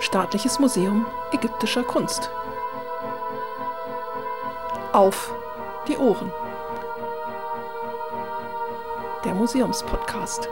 [0.00, 2.30] Staatliches Museum ägyptischer Kunst.
[4.92, 5.30] Auf
[5.88, 6.32] die Ohren.
[9.26, 10.48] Der Museumspodcast.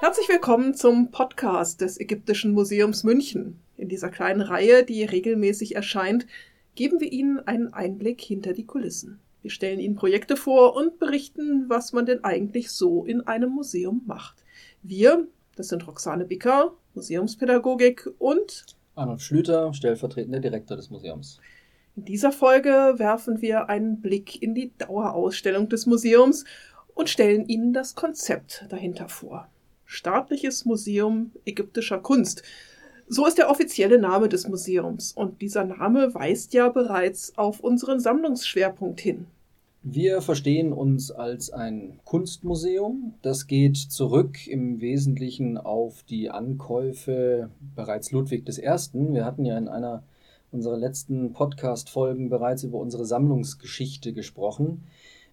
[0.00, 3.60] Herzlich willkommen zum Podcast des Ägyptischen Museums München.
[3.76, 6.26] In dieser kleinen Reihe, die regelmäßig erscheint,
[6.76, 9.20] geben wir Ihnen einen Einblick hinter die Kulissen.
[9.42, 14.00] Wir stellen Ihnen Projekte vor und berichten, was man denn eigentlich so in einem Museum
[14.06, 14.43] macht.
[14.86, 21.40] Wir, das sind Roxane Bicker, Museumspädagogik und Arnold Schlüter, stellvertretender Direktor des Museums.
[21.96, 26.44] In dieser Folge werfen wir einen Blick in die Dauerausstellung des Museums
[26.92, 29.48] und stellen Ihnen das Konzept dahinter vor.
[29.86, 32.42] Staatliches Museum ägyptischer Kunst.
[33.08, 38.00] So ist der offizielle Name des Museums und dieser Name weist ja bereits auf unseren
[38.00, 39.28] Sammlungsschwerpunkt hin.
[39.86, 43.16] Wir verstehen uns als ein Kunstmuseum.
[43.20, 49.12] Das geht zurück im Wesentlichen auf die Ankäufe bereits Ludwig I.
[49.12, 50.02] Wir hatten ja in einer
[50.50, 54.84] unserer letzten Podcast-Folgen bereits über unsere Sammlungsgeschichte gesprochen.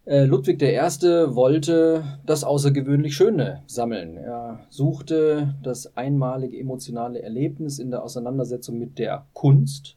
[0.04, 0.76] Äh, Ludwig I.
[0.76, 4.18] wollte das außergewöhnlich Schöne sammeln.
[4.18, 9.96] Er suchte das einmalige emotionale Erlebnis in der Auseinandersetzung mit der Kunst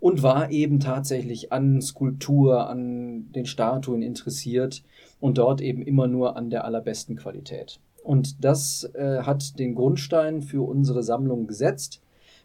[0.00, 4.82] und war eben tatsächlich an Skulptur, an den Statuen interessiert
[5.20, 7.80] und dort eben immer nur an der allerbesten Qualität.
[8.02, 12.00] Und das äh, hat den Grundstein für unsere Sammlung gesetzt.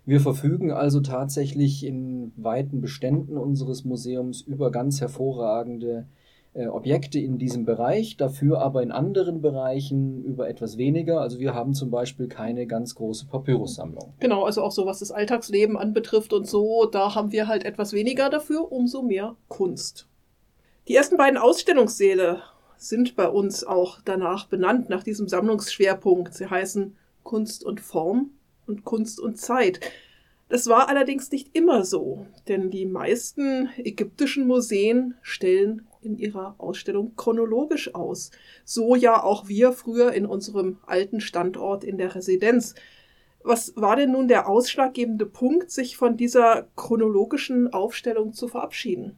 [0.06, 6.08] Wir verfügen also tatsächlich in weiten Beständen unseres Museums über ganz hervorragende
[6.54, 11.22] Objekte in diesem Bereich, dafür aber in anderen Bereichen über etwas weniger.
[11.22, 14.14] Also wir haben zum Beispiel keine ganz große Papyrussammlung.
[14.20, 17.94] Genau, also auch so was das Alltagsleben anbetrifft und so, da haben wir halt etwas
[17.94, 20.08] weniger dafür, umso mehr Kunst.
[20.90, 22.42] Die ersten beiden Ausstellungssäle
[22.76, 26.34] sind bei uns auch danach benannt, nach diesem Sammlungsschwerpunkt.
[26.34, 28.32] Sie heißen Kunst und Form
[28.68, 29.80] und Kunst und Zeit.
[30.50, 37.16] Das war allerdings nicht immer so, denn die meisten ägyptischen Museen stellen in ihrer Ausstellung
[37.16, 38.32] chronologisch aus.
[38.66, 42.76] So ja auch wir früher in unserem alten Standort in der Residenz.
[43.44, 49.18] Was war denn nun der ausschlaggebende Punkt, sich von dieser chronologischen Aufstellung zu verabschieden?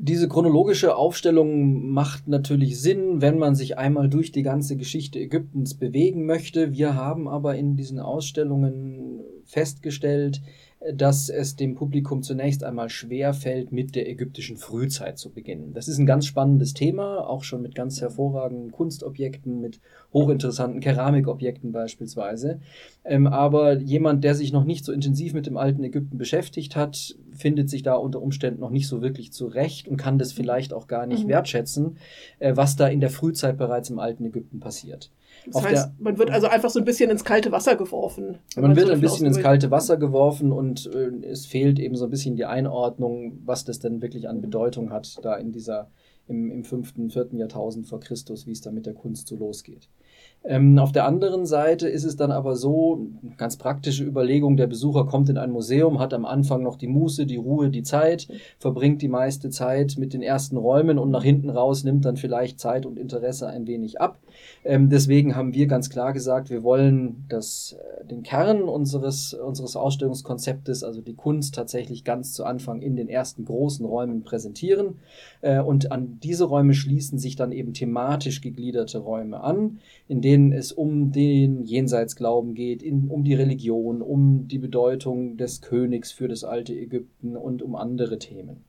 [0.00, 5.74] Diese chronologische Aufstellung macht natürlich Sinn, wenn man sich einmal durch die ganze Geschichte Ägyptens
[5.74, 6.72] bewegen möchte.
[6.72, 10.40] Wir haben aber in diesen Ausstellungen festgestellt,
[10.92, 15.74] dass es dem Publikum zunächst einmal schwer fällt, mit der ägyptischen Frühzeit zu beginnen.
[15.74, 19.80] Das ist ein ganz spannendes Thema, auch schon mit ganz hervorragenden Kunstobjekten, mit
[20.12, 22.60] hochinteressanten Keramikobjekten beispielsweise.
[23.04, 27.16] Ähm, aber jemand, der sich noch nicht so intensiv mit dem alten Ägypten beschäftigt hat,
[27.32, 30.86] findet sich da unter Umständen noch nicht so wirklich zurecht und kann das vielleicht auch
[30.86, 31.30] gar nicht mhm.
[31.30, 31.96] wertschätzen,
[32.38, 35.10] äh, was da in der Frühzeit bereits im alten Ägypten passiert.
[35.52, 38.38] Das heißt, man wird also einfach so ein bisschen ins kalte Wasser geworfen.
[38.56, 42.04] Man wird so ein bisschen ins kalte Wasser geworfen und äh, es fehlt eben so
[42.04, 45.90] ein bisschen die Einordnung, was das denn wirklich an Bedeutung hat, da in dieser,
[46.26, 49.88] im, im fünften, vierten Jahrtausend vor Christus, wie es da mit der Kunst so losgeht.
[50.44, 55.04] Ähm, auf der anderen Seite ist es dann aber so, ganz praktische Überlegung, der Besucher
[55.04, 59.02] kommt in ein Museum, hat am Anfang noch die Muße, die Ruhe, die Zeit, verbringt
[59.02, 62.86] die meiste Zeit mit den ersten Räumen und nach hinten raus nimmt dann vielleicht Zeit
[62.86, 64.18] und Interesse ein wenig ab.
[64.64, 69.76] Ähm, deswegen haben wir ganz klar gesagt, wir wollen das, äh, den Kern unseres, unseres
[69.76, 74.98] Ausstellungskonzeptes, also die Kunst tatsächlich ganz zu Anfang in den ersten großen Räumen präsentieren.
[75.40, 79.78] Äh, und an diese Räume schließen sich dann eben thematisch gegliederte Räume an,
[80.08, 85.62] in denen es um den Jenseitsglauben geht, in, um die Religion, um die Bedeutung des
[85.62, 88.67] Königs für das alte Ägypten und um andere Themen.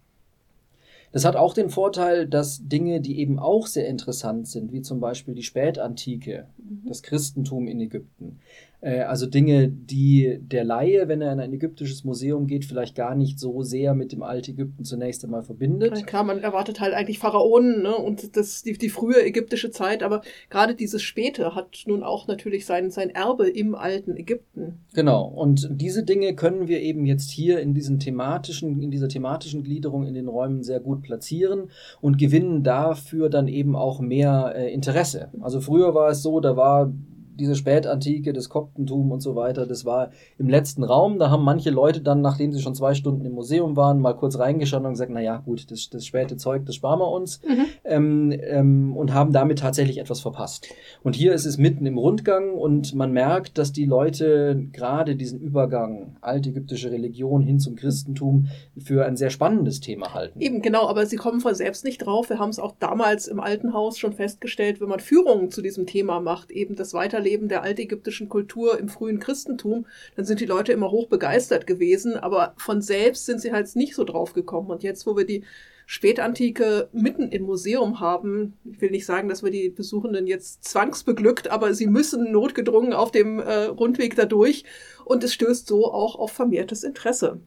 [1.11, 4.99] Das hat auch den Vorteil, dass Dinge, die eben auch sehr interessant sind, wie zum
[4.99, 6.83] Beispiel die Spätantike, mhm.
[6.87, 8.39] das Christentum in Ägypten,
[8.81, 13.37] also Dinge, die der Laie, wenn er in ein ägyptisches Museum geht, vielleicht gar nicht
[13.37, 16.07] so sehr mit dem Altägypten zunächst einmal verbindet.
[16.07, 17.95] Klar, man erwartet halt eigentlich Pharaonen ne?
[17.95, 22.65] und das, die, die frühe ägyptische Zeit, aber gerade dieses Späte hat nun auch natürlich
[22.65, 24.79] sein, sein Erbe im alten Ägypten.
[24.93, 29.63] Genau, und diese Dinge können wir eben jetzt hier in diesen thematischen, in dieser thematischen
[29.63, 31.69] Gliederung in den Räumen sehr gut platzieren
[31.99, 35.29] und gewinnen dafür dann eben auch mehr äh, Interesse.
[35.41, 36.93] Also früher war es so, da war
[37.39, 41.19] diese Spätantike, das Koptentum und so weiter, das war im letzten Raum.
[41.19, 44.37] Da haben manche Leute dann, nachdem sie schon zwei Stunden im Museum waren, mal kurz
[44.37, 47.41] reingeschaut und gesagt, naja, gut, das, das späte Zeug, das sparen wir uns.
[47.47, 47.65] Mhm.
[47.85, 50.67] Ähm, ähm, und haben damit tatsächlich etwas verpasst.
[51.03, 55.39] Und hier ist es mitten im Rundgang und man merkt, dass die Leute gerade diesen
[55.39, 58.47] Übergang altägyptische Religion hin zum Christentum
[58.77, 60.39] für ein sehr spannendes Thema halten.
[60.39, 62.29] Eben, genau, aber sie kommen von selbst nicht drauf.
[62.29, 65.85] Wir haben es auch damals im Alten Haus schon festgestellt, wenn man Führungen zu diesem
[65.85, 69.85] Thema macht, eben das Weiterleben der altägyptischen Kultur im frühen Christentum,
[70.15, 73.95] dann sind die Leute immer hoch begeistert gewesen, aber von selbst sind sie halt nicht
[73.95, 74.69] so drauf gekommen.
[74.69, 75.43] Und jetzt, wo wir die
[75.91, 78.53] Spätantike mitten im Museum haben.
[78.71, 83.09] Ich will nicht sagen, dass wir die Besuchenden jetzt zwangsbeglückt, aber sie müssen notgedrungen auf
[83.09, 84.65] dem äh, Rundweg dadurch
[85.03, 87.39] und es stößt so auch auf vermehrtes Interesse.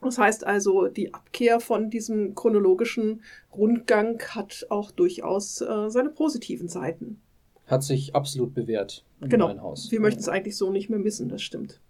[0.00, 3.22] Das heißt also, die Abkehr von diesem chronologischen
[3.54, 7.20] Rundgang hat auch durchaus äh, seine positiven Seiten.
[7.70, 9.56] Hat sich absolut bewährt genau.
[9.60, 9.92] Haus.
[9.92, 11.80] Wir möchten es eigentlich so nicht mehr missen, das stimmt.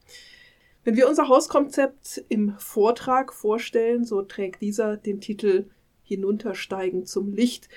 [0.85, 5.71] Wenn wir unser Hauskonzept im Vortrag vorstellen, so trägt dieser den Titel
[6.03, 7.71] Hinuntersteigen zum Licht,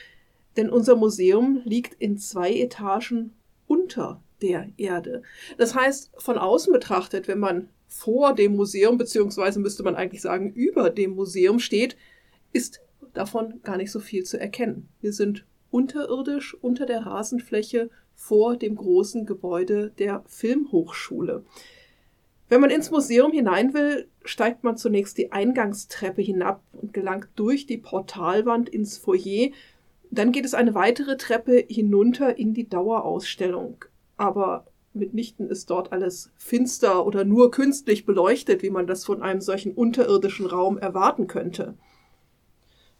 [0.57, 3.33] denn unser Museum liegt in zwei Etagen
[3.67, 5.21] unter der Erde.
[5.57, 10.51] Das heißt, von außen betrachtet, wenn man vor dem Museum, beziehungsweise müsste man eigentlich sagen,
[10.51, 11.95] über dem Museum steht,
[12.51, 12.81] ist
[13.13, 14.89] davon gar nicht so viel zu erkennen.
[14.99, 21.43] Wir sind unterirdisch unter der Rasenfläche vor dem großen Gebäude der Filmhochschule.
[22.47, 27.65] Wenn man ins Museum hinein will, steigt man zunächst die Eingangstreppe hinab und gelangt durch
[27.65, 29.49] die Portalwand ins Foyer.
[30.11, 33.83] Dann geht es eine weitere Treppe hinunter in die Dauerausstellung.
[34.15, 39.41] Aber mitnichten ist dort alles finster oder nur künstlich beleuchtet, wie man das von einem
[39.41, 41.73] solchen unterirdischen Raum erwarten könnte.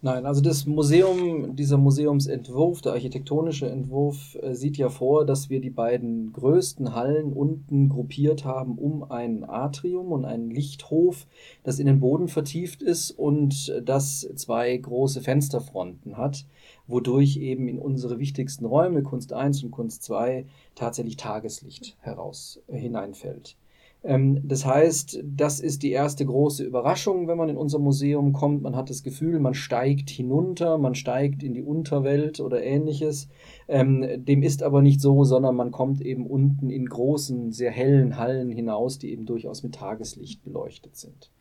[0.05, 5.61] Nein, also das Museum, dieser Museumsentwurf, der architektonische Entwurf, äh, sieht ja vor, dass wir
[5.61, 11.25] die beiden größten Hallen unten gruppiert haben um ein Atrium und einen Lichthof,
[11.63, 16.47] das in den Boden vertieft ist und das zwei große Fensterfronten hat,
[16.85, 20.45] wodurch eben in unsere wichtigsten Räume, Kunst 1 und Kunst 2,
[20.75, 23.55] tatsächlich Tageslicht heraus äh, hineinfällt.
[24.03, 28.61] Ähm, das heißt, das ist die erste große Überraschung, wenn man in unser Museum kommt.
[28.61, 33.29] Man hat das Gefühl, man steigt hinunter, man steigt in die Unterwelt oder ähnliches.
[33.67, 38.17] Ähm, dem ist aber nicht so, sondern man kommt eben unten in großen, sehr hellen
[38.17, 41.31] Hallen hinaus, die eben durchaus mit Tageslicht beleuchtet sind.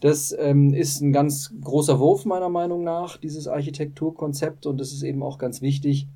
[0.00, 4.66] Das ähm, ist ein ganz großer Wurf meiner Meinung nach, dieses Architekturkonzept.
[4.66, 6.08] Und es ist eben auch ganz wichtig,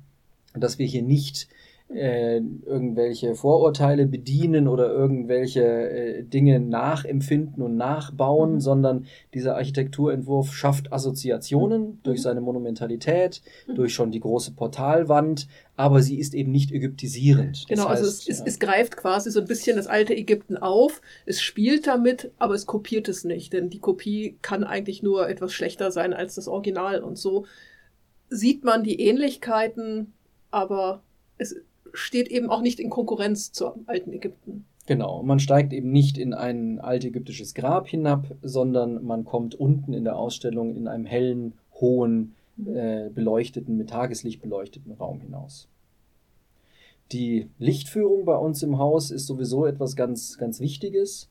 [0.53, 1.47] dass wir hier nicht
[1.89, 8.59] äh, irgendwelche Vorurteile bedienen oder irgendwelche äh, Dinge nachempfinden und nachbauen, mhm.
[8.59, 11.99] sondern dieser Architekturentwurf schafft Assoziationen mhm.
[12.03, 13.75] durch seine Monumentalität, mhm.
[13.75, 17.65] durch schon die große Portalwand, aber sie ist eben nicht ägyptisierend.
[17.67, 18.45] Genau, das also heißt, es, ja.
[18.45, 22.53] es, es, greift quasi so ein bisschen das alte Ägypten auf, es spielt damit, aber
[22.53, 26.47] es kopiert es nicht, denn die Kopie kann eigentlich nur etwas schlechter sein als das
[26.47, 27.45] Original und so
[28.29, 30.13] sieht man die Ähnlichkeiten,
[30.51, 31.01] aber
[31.39, 31.55] es
[31.99, 34.65] steht eben auch nicht in Konkurrenz zum alten Ägypten.
[34.87, 40.03] Genau, man steigt eben nicht in ein altägyptisches Grab hinab, sondern man kommt unten in
[40.03, 42.75] der Ausstellung in einem hellen, hohen, mhm.
[42.75, 45.67] äh, beleuchteten, mit Tageslicht beleuchteten Raum hinaus.
[47.11, 51.29] Die Lichtführung bei uns im Haus ist sowieso etwas ganz, ganz Wichtiges.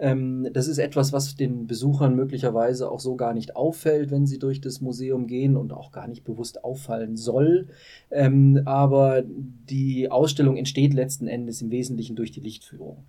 [0.00, 4.38] Ähm, das ist etwas, was den Besuchern möglicherweise auch so gar nicht auffällt, wenn sie
[4.38, 7.68] durch das Museum gehen und auch gar nicht bewusst auffallen soll.
[8.10, 13.04] Ähm, aber die Ausstellung entsteht letzten Endes im Wesentlichen durch die Lichtführung.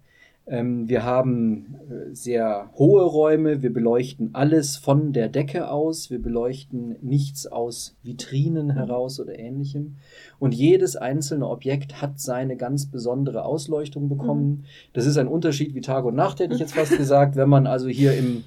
[0.49, 6.21] Ähm, wir haben äh, sehr hohe Räume, wir beleuchten alles von der Decke aus, wir
[6.21, 9.97] beleuchten nichts aus Vitrinen heraus oder ähnlichem.
[10.39, 14.49] Und jedes einzelne Objekt hat seine ganz besondere Ausleuchtung bekommen.
[14.49, 14.63] Mhm.
[14.93, 17.35] Das ist ein Unterschied wie Tag und Nacht, hätte ich jetzt fast gesagt.
[17.35, 18.43] Wenn man also hier im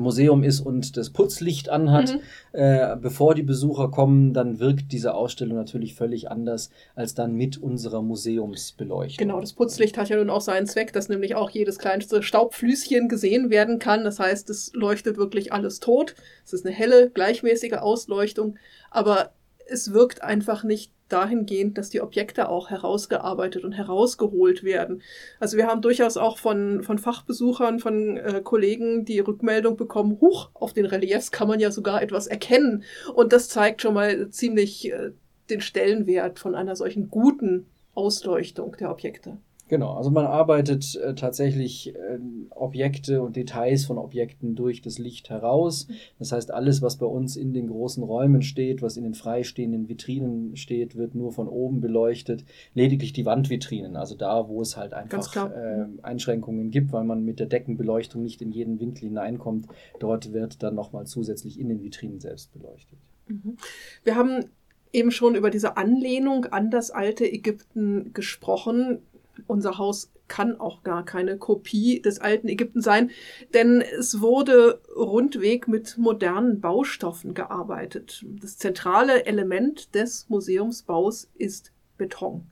[0.00, 2.20] Museum ist und das Putzlicht anhat, mhm.
[2.52, 7.58] äh, bevor die Besucher kommen, dann wirkt diese Ausstellung natürlich völlig anders als dann mit
[7.58, 9.26] unserer Museumsbeleuchtung.
[9.26, 13.08] Genau, das Putzlicht hat ja nun auch seinen Zweck, dass nämlich auch jedes kleinste Staubflüschen
[13.08, 14.04] gesehen werden kann.
[14.04, 16.14] Das heißt, es leuchtet wirklich alles tot.
[16.44, 18.56] Es ist eine helle, gleichmäßige Ausleuchtung,
[18.90, 19.32] aber
[19.66, 25.02] es wirkt einfach nicht dahingehend, dass die Objekte auch herausgearbeitet und herausgeholt werden.
[25.38, 30.50] Also wir haben durchaus auch von, von Fachbesuchern, von äh, Kollegen die Rückmeldung bekommen, huch,
[30.54, 32.84] auf den Reliefs kann man ja sogar etwas erkennen.
[33.14, 35.10] Und das zeigt schon mal ziemlich äh,
[35.50, 39.36] den Stellenwert von einer solchen guten Ausleuchtung der Objekte.
[39.68, 42.18] Genau, also man arbeitet äh, tatsächlich äh,
[42.50, 45.88] Objekte und Details von Objekten durch das Licht heraus.
[46.18, 49.88] Das heißt, alles, was bei uns in den großen Räumen steht, was in den freistehenden
[49.88, 52.44] Vitrinen steht, wird nur von oben beleuchtet.
[52.74, 57.40] Lediglich die Wandvitrinen, also da, wo es halt einfach äh, Einschränkungen gibt, weil man mit
[57.40, 59.68] der Deckenbeleuchtung nicht in jeden Winkel hineinkommt,
[59.98, 62.98] dort wird dann nochmal zusätzlich in den Vitrinen selbst beleuchtet.
[63.28, 63.56] Mhm.
[64.02, 64.44] Wir haben
[64.92, 68.98] eben schon über diese Anlehnung an das alte Ägypten gesprochen
[69.46, 73.10] unser Haus kann auch gar keine Kopie des alten Ägypten sein,
[73.52, 78.24] denn es wurde rundweg mit modernen Baustoffen gearbeitet.
[78.40, 82.46] Das zentrale Element des Museumsbaus ist Beton.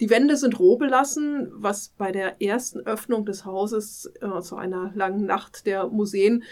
[0.00, 4.92] Die Wände sind roh belassen, was bei der ersten Öffnung des Hauses äh, zu einer
[4.94, 6.44] langen Nacht der Museen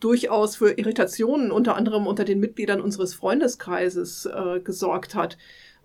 [0.00, 5.36] durchaus für Irritationen unter anderem unter den Mitgliedern unseres Freundeskreises äh, gesorgt hat.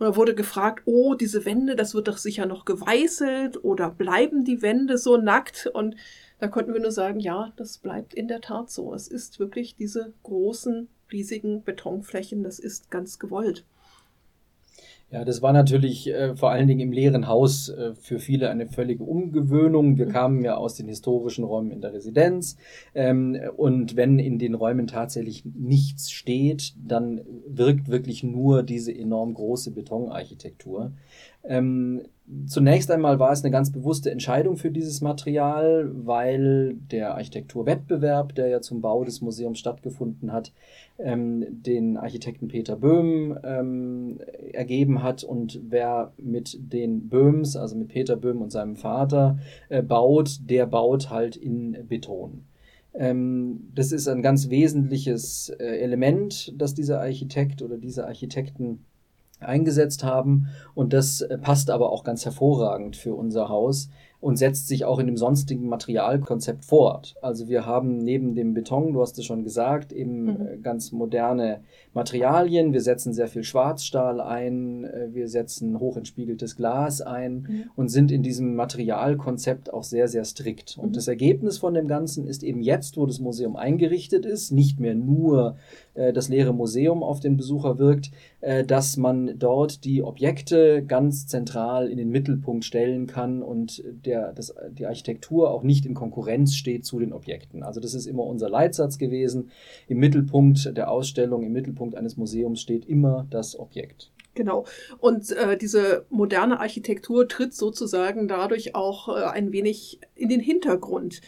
[0.02, 4.44] Und da wurde gefragt, oh, diese Wände, das wird doch sicher noch geweißelt oder bleiben
[4.44, 5.70] die Wände so nackt?
[5.72, 5.96] Und
[6.40, 8.96] da konnten wir nur sagen, ja, das bleibt in der Tat so.
[8.96, 13.64] Es ist wirklich diese großen, riesigen Betonflächen, das ist ganz gewollt.
[15.12, 18.68] Ja, das war natürlich äh, vor allen Dingen im leeren Haus äh, für viele eine
[18.68, 19.98] völlige Umgewöhnung.
[19.98, 20.12] Wir mhm.
[20.12, 22.56] kamen ja aus den historischen Räumen in der Residenz
[22.96, 29.34] ähm, und wenn in den Räumen tatsächlich nichts steht, dann wirkt wirklich nur diese enorm
[29.34, 30.94] große Betonarchitektur.
[31.44, 32.04] Ähm,
[32.46, 38.48] zunächst einmal war es eine ganz bewusste Entscheidung für dieses Material, weil der Architekturwettbewerb, der
[38.48, 40.54] ja zum Bau des Museums stattgefunden hat,
[41.00, 44.20] ähm, den Architekten Peter Böhm ähm,
[44.54, 45.24] ergeben hat.
[45.24, 50.68] Und wer mit den Böhms, also mit Peter Böhm und seinem Vater, äh, baut, der
[50.68, 52.46] baut halt in Beton.
[52.94, 58.86] Ähm, das ist ein ganz wesentliches äh, Element, das dieser Architekt oder diese Architekten
[59.42, 60.48] eingesetzt haben.
[60.74, 63.90] Und das äh, passt aber auch ganz hervorragend für unser Haus,
[64.22, 67.16] und setzt sich auch in dem sonstigen Materialkonzept fort.
[67.22, 70.30] Also wir haben neben dem Beton, du hast es schon gesagt, eben mhm.
[70.30, 71.62] Äh, ganz moderne
[71.94, 72.72] Materialien.
[72.72, 77.64] Wir setzen sehr viel Schwarzstahl ein, äh, wir setzen hochentspiegeltes Glas ein mhm.
[77.76, 80.78] und sind in diesem Materialkonzept auch sehr, sehr strikt.
[80.78, 80.94] Und mhm.
[80.94, 84.94] das Ergebnis von dem Ganzen ist eben jetzt, wo das Museum eingerichtet ist, nicht mehr
[84.94, 85.58] nur
[85.94, 91.28] äh, das leere Museum auf den Besucher wirkt, äh, dass man dort die Objekte ganz
[91.28, 96.56] zentral in den Mittelpunkt stellen kann und der, das, die Architektur auch nicht in Konkurrenz
[96.56, 97.64] steht zu den Objekten.
[97.64, 99.52] Also das ist immer unser Leitsatz gewesen.
[99.88, 104.12] Im Mittelpunkt der Ausstellung, im Mittelpunkt eines Museums steht immer das Objekt.
[104.34, 104.66] Genau.
[105.00, 111.22] Und äh, diese moderne Architektur tritt sozusagen dadurch auch äh, ein wenig in den Hintergrund.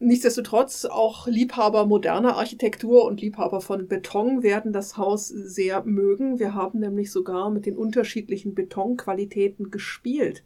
[0.00, 6.38] Nichtsdestotrotz, auch Liebhaber moderner Architektur und Liebhaber von Beton werden das Haus sehr mögen.
[6.38, 10.42] Wir haben nämlich sogar mit den unterschiedlichen Betonqualitäten gespielt.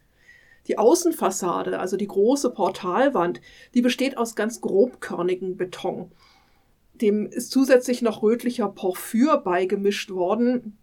[0.67, 3.41] Die Außenfassade, also die große Portalwand,
[3.73, 6.11] die besteht aus ganz grobkörnigem Beton.
[6.93, 10.77] Dem ist zusätzlich noch rötlicher Porphyr beigemischt worden,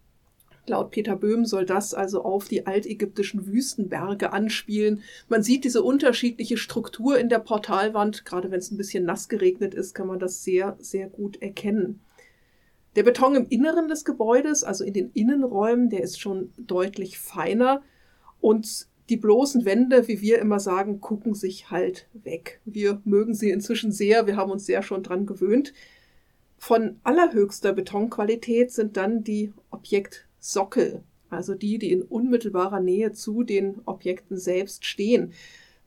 [0.69, 5.01] Laut Peter Böhm soll das also auf die altägyptischen Wüstenberge anspielen.
[5.29, 8.25] Man sieht diese unterschiedliche Struktur in der Portalwand.
[8.25, 12.01] Gerade wenn es ein bisschen nass geregnet ist, kann man das sehr, sehr gut erkennen.
[12.95, 17.81] Der Beton im Inneren des Gebäudes, also in den Innenräumen, der ist schon deutlich feiner.
[18.41, 22.59] Und die bloßen Wände, wie wir immer sagen, gucken sich halt weg.
[22.65, 24.27] Wir mögen sie inzwischen sehr.
[24.27, 25.73] Wir haben uns sehr schon dran gewöhnt.
[26.57, 33.43] Von allerhöchster Betonqualität sind dann die Objekt Sockel, also die, die in unmittelbarer Nähe zu
[33.43, 35.33] den Objekten selbst stehen.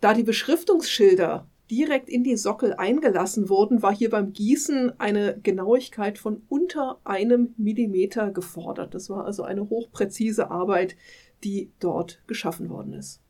[0.00, 6.18] Da die Beschriftungsschilder direkt in die Sockel eingelassen wurden, war hier beim Gießen eine Genauigkeit
[6.18, 8.94] von unter einem Millimeter gefordert.
[8.94, 10.96] Das war also eine hochpräzise Arbeit,
[11.44, 13.22] die dort geschaffen worden ist.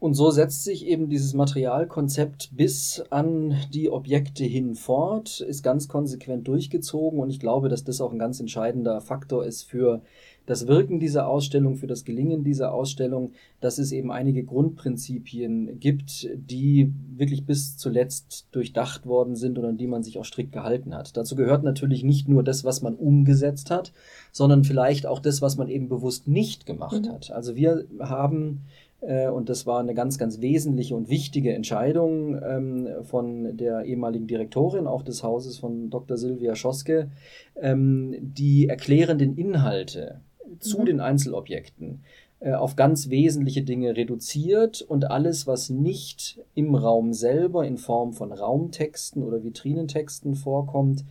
[0.00, 5.88] Und so setzt sich eben dieses Materialkonzept bis an die Objekte hin fort, ist ganz
[5.88, 10.00] konsequent durchgezogen und ich glaube, dass das auch ein ganz entscheidender Faktor ist für
[10.46, 16.28] das Wirken dieser Ausstellung, für das Gelingen dieser Ausstellung, dass es eben einige Grundprinzipien gibt,
[16.34, 20.94] die wirklich bis zuletzt durchdacht worden sind und an die man sich auch strikt gehalten
[20.94, 21.14] hat.
[21.16, 23.92] Dazu gehört natürlich nicht nur das, was man umgesetzt hat,
[24.32, 27.12] sondern vielleicht auch das, was man eben bewusst nicht gemacht mhm.
[27.12, 27.30] hat.
[27.30, 28.62] Also wir haben
[29.00, 34.86] und das war eine ganz, ganz wesentliche und wichtige Entscheidung ähm, von der ehemaligen Direktorin
[34.86, 36.18] auch des Hauses von Dr.
[36.18, 37.10] Silvia Schoske,
[37.56, 40.20] ähm, die erklärenden Inhalte
[40.58, 40.84] zu mhm.
[40.84, 42.00] den Einzelobjekten
[42.40, 48.14] äh, auf ganz wesentliche Dinge reduziert und alles, was nicht im Raum selber in Form
[48.14, 51.04] von Raumtexten oder Vitrinentexten vorkommt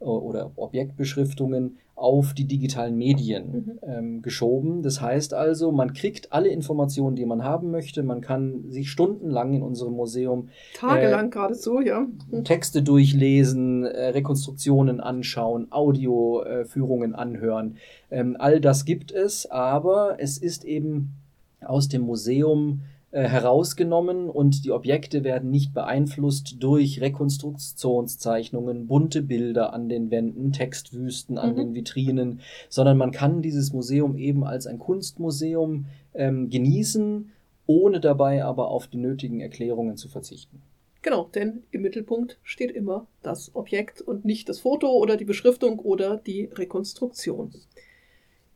[0.00, 3.78] äh, oder Objektbeschriftungen, auf die digitalen Medien mhm.
[3.82, 4.82] ähm, geschoben.
[4.82, 8.02] Das heißt also, man kriegt alle Informationen, die man haben möchte.
[8.02, 12.44] Man kann sich stundenlang in unserem Museum tagelang äh, geradezu, ja, mhm.
[12.44, 17.76] Texte durchlesen, äh, Rekonstruktionen anschauen, Audioführungen äh, anhören.
[18.10, 21.14] Ähm, all das gibt es, aber es ist eben
[21.60, 22.82] aus dem Museum
[23.20, 31.38] herausgenommen und die Objekte werden nicht beeinflusst durch Rekonstruktionszeichnungen, bunte Bilder an den Wänden, Textwüsten
[31.38, 31.56] an mhm.
[31.56, 37.30] den Vitrinen, sondern man kann dieses Museum eben als ein Kunstmuseum ähm, genießen,
[37.66, 40.60] ohne dabei aber auf die nötigen Erklärungen zu verzichten.
[41.04, 45.78] Genau, denn im Mittelpunkt steht immer das Objekt und nicht das Foto oder die Beschriftung
[45.78, 47.52] oder die Rekonstruktion.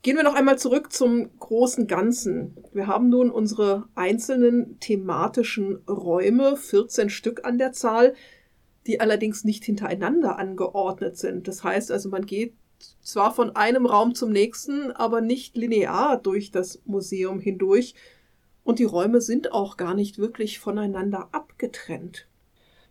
[0.09, 2.57] Gehen wir noch einmal zurück zum großen Ganzen.
[2.73, 8.15] Wir haben nun unsere einzelnen thematischen Räume, 14 Stück an der Zahl,
[8.87, 11.47] die allerdings nicht hintereinander angeordnet sind.
[11.47, 12.55] Das heißt also, man geht
[13.03, 17.95] zwar von einem Raum zum nächsten, aber nicht linear durch das Museum hindurch.
[18.65, 22.27] Und die Räume sind auch gar nicht wirklich voneinander abgetrennt.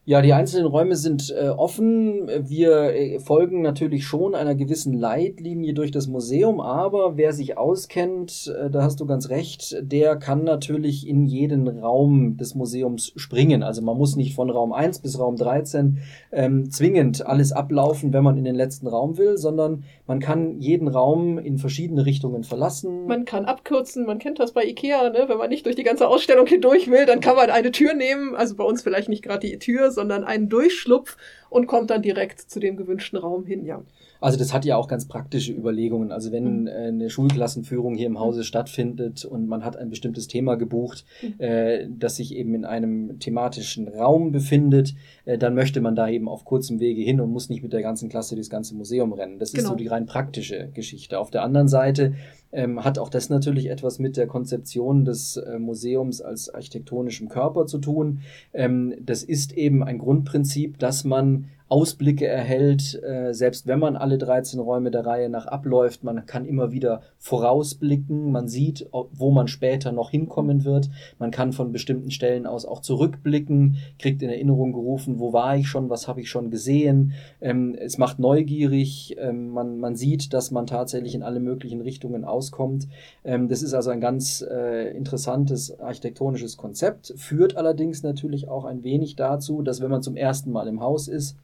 [0.09, 2.29] Ja, die einzelnen Räume sind äh, offen.
[2.47, 8.55] Wir äh, folgen natürlich schon einer gewissen Leitlinie durch das Museum, aber wer sich auskennt,
[8.57, 13.63] äh, da hast du ganz recht, der kann natürlich in jeden Raum des Museums springen.
[13.63, 15.97] Also man muss nicht von Raum 1 bis Raum 13
[16.31, 20.87] ähm, zwingend alles ablaufen, wenn man in den letzten Raum will, sondern man kann jeden
[20.87, 23.07] Raum in verschiedene Richtungen verlassen.
[23.07, 25.25] Man kann abkürzen, man kennt das bei Ikea, ne?
[25.27, 28.33] wenn man nicht durch die ganze Ausstellung hindurch will, dann kann man eine Tür nehmen,
[28.33, 31.17] also bei uns vielleicht nicht gerade die Tür, sondern einen Durchschlupf
[31.49, 33.83] und kommt dann direkt zu dem gewünschten Raum hin, ja.
[34.19, 36.11] Also das hat ja auch ganz praktische Überlegungen.
[36.11, 36.67] Also wenn mhm.
[36.67, 41.35] äh, eine Schulklassenführung hier im Hause stattfindet und man hat ein bestimmtes Thema gebucht, mhm.
[41.39, 44.95] äh, das sich eben in einem thematischen Raum befindet,
[45.25, 47.81] äh, dann möchte man da eben auf kurzem Wege hin und muss nicht mit der
[47.81, 49.39] ganzen Klasse durchs ganze Museum rennen.
[49.39, 49.63] Das genau.
[49.63, 51.19] ist so die rein praktische Geschichte.
[51.19, 52.15] Auf der anderen Seite
[52.51, 57.65] ähm, hat auch das natürlich etwas mit der Konzeption des äh, Museums als architektonischem Körper
[57.65, 58.19] zu tun.
[58.53, 64.17] Ähm, das ist eben ein Grundprinzip, dass man Ausblicke erhält, äh, selbst wenn man alle
[64.17, 66.03] 13 Räume der Reihe nach abläuft.
[66.03, 70.89] Man kann immer wieder vorausblicken, man sieht, wo man später noch hinkommen wird.
[71.19, 75.67] Man kann von bestimmten Stellen aus auch zurückblicken, kriegt in Erinnerung gerufen, wo war ich
[75.67, 77.13] schon, was habe ich schon gesehen.
[77.41, 82.23] Ähm, es macht neugierig, ähm, man, man sieht, dass man tatsächlich in alle möglichen Richtungen
[82.37, 82.87] auskommt.
[83.23, 88.83] Ähm, das ist also ein ganz äh, interessantes architektonisches Konzept, führt allerdings natürlich auch ein
[88.83, 91.35] wenig dazu, dass wenn man zum ersten Mal im Haus ist,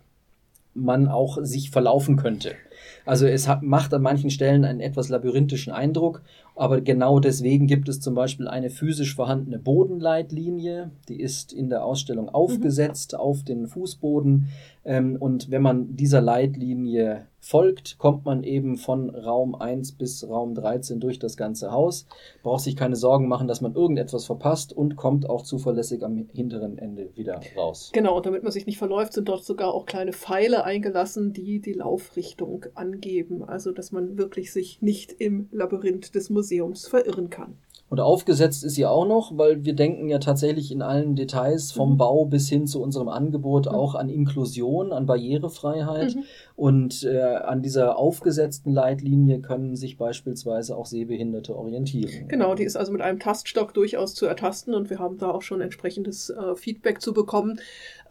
[0.75, 2.53] man auch sich verlaufen könnte.
[3.05, 6.21] Also es hat, macht an manchen Stellen einen etwas labyrinthischen Eindruck,
[6.55, 11.83] aber genau deswegen gibt es zum Beispiel eine physisch vorhandene Bodenleitlinie, die ist in der
[11.83, 12.35] Ausstellung mhm.
[12.35, 13.19] aufgesetzt mhm.
[13.19, 14.47] auf den Fußboden.
[14.85, 20.55] Ähm, und wenn man dieser Leitlinie folgt, kommt man eben von Raum 1 bis Raum
[20.55, 22.07] 13 durch das ganze Haus,
[22.41, 26.77] braucht sich keine Sorgen machen, dass man irgendetwas verpasst und kommt auch zuverlässig am hinteren
[26.77, 27.91] Ende wieder raus.
[27.93, 31.59] Genau, und damit man sich nicht verläuft, sind dort sogar auch kleine Pfeile eingelassen, die
[31.59, 33.43] die Laufrichtung angeben.
[33.43, 37.57] Also, dass man wirklich sich nicht im Labyrinth des Museums verirren kann.
[37.89, 41.93] Und aufgesetzt ist sie auch noch, weil wir denken ja tatsächlich in allen Details vom
[41.93, 41.97] mhm.
[41.97, 43.75] Bau bis hin zu unserem Angebot mhm.
[43.75, 46.15] auch an Inklusion, an Barrierefreiheit.
[46.15, 46.23] Mhm.
[46.55, 52.27] Und äh, an dieser aufgesetzten Leitlinie können sich beispielsweise auch Sehbehinderte orientieren.
[52.27, 55.41] Genau, die ist also mit einem Taststock durchaus zu ertasten und wir haben da auch
[55.41, 57.59] schon entsprechendes äh, Feedback zu bekommen.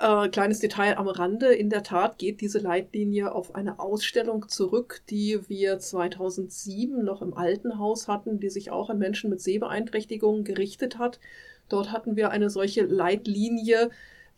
[0.03, 1.55] Äh, kleines Detail am Rande.
[1.55, 7.35] In der Tat geht diese Leitlinie auf eine Ausstellung zurück, die wir 2007 noch im
[7.35, 11.21] alten Haus hatten, die sich auch an Menschen mit Sehbeeinträchtigungen gerichtet hat.
[11.69, 13.91] Dort hatten wir eine solche Leitlinie,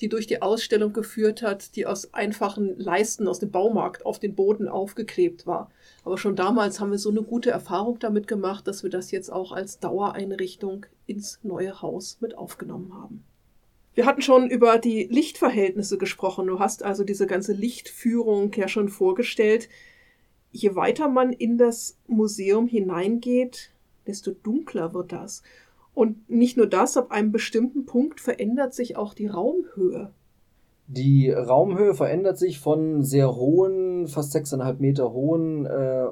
[0.03, 4.35] die durch die Ausstellung geführt hat, die aus einfachen Leisten aus dem Baumarkt auf den
[4.35, 5.71] Boden aufgeklebt war.
[6.05, 9.33] Aber schon damals haben wir so eine gute Erfahrung damit gemacht, dass wir das jetzt
[9.33, 13.25] auch als Dauereinrichtung ins neue Haus mit aufgenommen haben.
[13.95, 16.49] Wir hatten schon über die Lichtverhältnisse gesprochen.
[16.49, 19.69] Du hast also diese ganze Lichtführung ja schon vorgestellt.
[20.51, 23.71] Je weiter man in das Museum hineingeht,
[24.07, 25.43] desto dunkler wird das.
[25.95, 30.13] Und nicht nur das, ab einem bestimmten Punkt verändert sich auch die Raumhöhe.
[30.87, 36.05] Die Raumhöhe verändert sich von sehr hohen, fast sechseinhalb Meter hohen äh,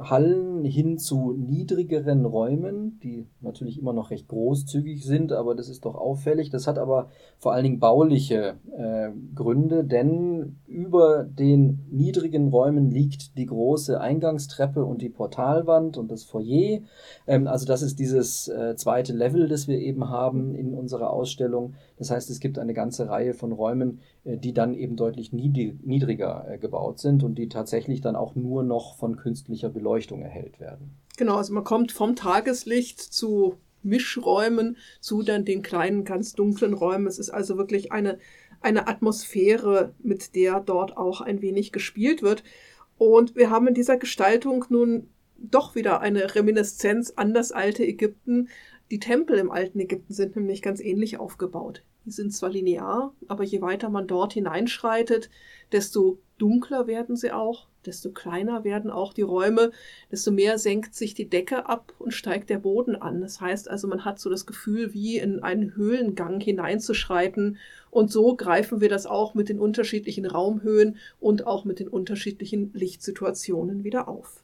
[0.00, 5.84] Hallen hin zu niedrigeren Räumen, die natürlich immer noch recht großzügig sind, aber das ist
[5.84, 6.50] doch auffällig.
[6.50, 7.08] Das hat aber
[7.38, 14.84] vor allen Dingen bauliche äh, Gründe, denn über den niedrigen Räumen liegt die große Eingangstreppe
[14.84, 16.80] und die Portalwand und das Foyer.
[17.26, 21.74] Ähm, also das ist dieses äh, zweite Level, das wir eben haben in unserer Ausstellung.
[21.98, 26.46] Das heißt, es gibt eine ganze Reihe von Räumen, äh, die dann eben deutlich niedriger
[26.48, 29.89] äh, gebaut sind und die tatsächlich dann auch nur noch von künstlicher Beleuchtung
[30.22, 30.96] erhellt werden.
[31.16, 37.06] Genau, also man kommt vom Tageslicht zu Mischräumen zu dann den kleinen, ganz dunklen Räumen.
[37.06, 38.18] Es ist also wirklich eine,
[38.60, 42.42] eine Atmosphäre, mit der dort auch ein wenig gespielt wird.
[42.98, 48.48] Und wir haben in dieser Gestaltung nun doch wieder eine Reminiszenz an das alte Ägypten.
[48.90, 51.82] Die Tempel im alten Ägypten sind nämlich ganz ähnlich aufgebaut.
[52.04, 55.30] Die sind zwar linear, aber je weiter man dort hineinschreitet,
[55.72, 59.70] desto dunkler werden sie auch, desto kleiner werden auch die Räume,
[60.10, 63.20] desto mehr senkt sich die Decke ab und steigt der Boden an.
[63.20, 67.58] Das heißt also, man hat so das Gefühl, wie in einen Höhlengang hineinzuschreiten.
[67.90, 72.70] Und so greifen wir das auch mit den unterschiedlichen Raumhöhen und auch mit den unterschiedlichen
[72.72, 74.42] Lichtsituationen wieder auf.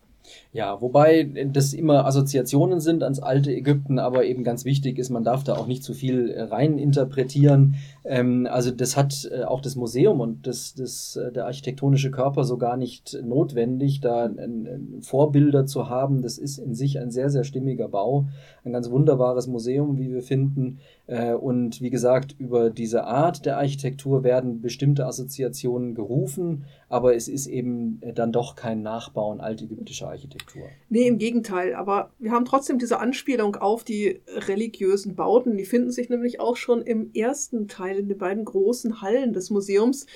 [0.53, 5.25] Ja, wobei das immer Assoziationen sind ans alte Ägypten, aber eben ganz wichtig ist, man
[5.25, 7.77] darf da auch nicht zu viel äh, rein interpretieren.
[8.07, 12.45] Ähm, also das hat äh, auch das Museum und das, das, äh, der architektonische Körper
[12.45, 16.23] so gar nicht notwendig, da ein, ein Vorbilder zu haben.
[16.23, 18.27] Das ist in sich ein sehr, sehr stimmiger Bau,
[18.65, 20.79] ein ganz wunderbares Museum, wie wir finden.
[21.09, 27.27] Äh, und wie gesagt, über diese Art der Architektur werden bestimmte Assoziationen gerufen, aber es
[27.27, 30.63] ist eben äh, dann doch kein Nachbauen altägyptischer Architektur.
[30.89, 31.75] Nee, im Gegenteil.
[31.75, 35.57] Aber wir haben trotzdem diese Anspielung auf die religiösen Bauten.
[35.57, 39.51] Die finden sich nämlich auch schon im ersten Teil in den beiden großen Hallen des
[39.51, 40.07] Museums.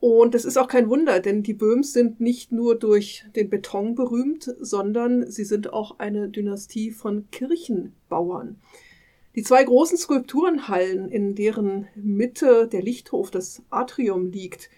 [0.00, 3.94] Und es ist auch kein Wunder, denn die Böhms sind nicht nur durch den Beton
[3.94, 8.60] berühmt, sondern sie sind auch eine Dynastie von Kirchenbauern.
[9.34, 14.68] Die zwei großen Skulpturenhallen, in deren Mitte der Lichthof, das Atrium liegt,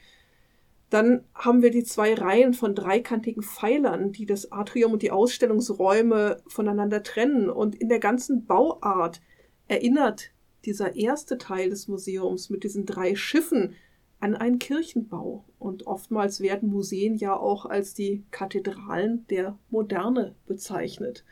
[0.91, 6.39] dann haben wir die zwei Reihen von dreikantigen Pfeilern, die das Atrium und die Ausstellungsräume
[6.47, 7.51] voneinander trennen.
[7.51, 9.21] Und in der ganzen Bauart
[9.67, 10.31] erinnert
[10.67, 13.75] dieser erste Teil des Museums mit diesen drei Schiffen
[14.21, 15.45] an einen Kirchenbau.
[15.59, 21.25] Und oftmals werden Museen ja auch als die Kathedralen der Moderne bezeichnet.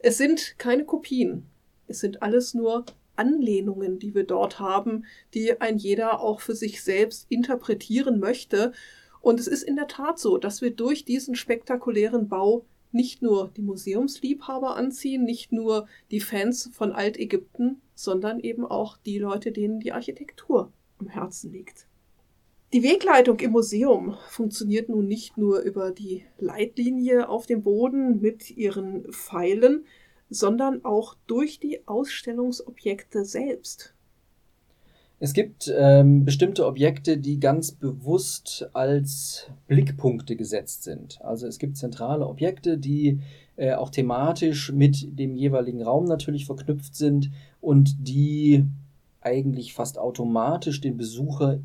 [0.00, 1.46] Es sind keine Kopien.
[1.86, 2.84] Es sind alles nur
[3.16, 8.72] Anlehnungen, die wir dort haben, die ein jeder auch für sich selbst interpretieren möchte.
[9.20, 13.52] Und es ist in der Tat so, dass wir durch diesen spektakulären Bau nicht nur
[13.56, 19.80] die Museumsliebhaber anziehen, nicht nur die Fans von Altägypten, sondern eben auch die Leute, denen
[19.80, 21.86] die Architektur am Herzen liegt.
[22.72, 28.50] Die Wegleitung im Museum funktioniert nun nicht nur über die Leitlinie auf dem Boden mit
[28.56, 29.86] ihren Pfeilen,
[30.28, 33.94] sondern auch durch die Ausstellungsobjekte selbst.
[35.22, 41.20] Es gibt ähm, bestimmte Objekte, die ganz bewusst als Blickpunkte gesetzt sind.
[41.22, 43.20] Also es gibt zentrale Objekte, die
[43.56, 47.30] äh, auch thematisch mit dem jeweiligen Raum natürlich verknüpft sind
[47.60, 48.64] und die
[49.20, 51.58] eigentlich fast automatisch den Besucher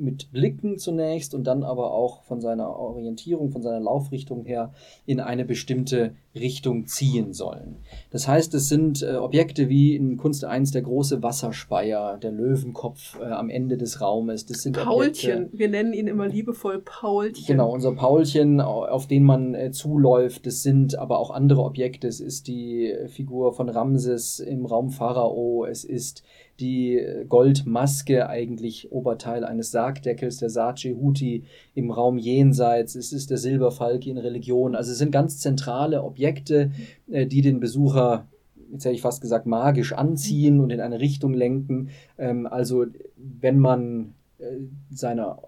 [0.00, 4.72] mit Blicken zunächst und dann aber auch von seiner Orientierung, von seiner Laufrichtung her
[5.06, 7.76] in eine bestimmte Richtung ziehen sollen.
[8.10, 13.18] Das heißt, es sind äh, Objekte wie in Kunst 1 der große Wasserspeier, der Löwenkopf
[13.20, 14.46] äh, am Ende des Raumes.
[14.46, 17.46] Das sind Paulchen, Objekte, wir nennen ihn immer liebevoll Paulchen.
[17.46, 20.46] Genau, unser Paulchen, auf den man äh, zuläuft.
[20.46, 22.06] Das sind aber auch andere Objekte.
[22.06, 25.64] Es ist die Figur von Ramses im Raum Pharao.
[25.64, 26.22] Es ist
[26.60, 31.44] die Goldmaske, eigentlich Oberteil eines Sargdeckels, der Saatchi Huti
[31.74, 32.94] im Raum Jenseits.
[32.94, 34.74] Es ist der Silberfalk in Religion.
[34.74, 36.70] Also es sind ganz zentrale Objekte,
[37.10, 38.28] äh, die den Besucher
[38.72, 41.90] jetzt hätte ich fast gesagt, magisch anziehen und in eine Richtung lenken.
[42.18, 45.42] Ähm, also wenn man äh, seiner,